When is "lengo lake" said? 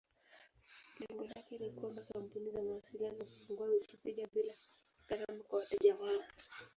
0.99-1.57